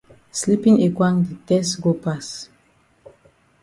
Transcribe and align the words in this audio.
Sleepin 0.39 0.75
ekwang 0.87 1.15
di 1.27 1.33
tess 1.47 1.69
go 1.83 1.91
pass. 2.03 2.27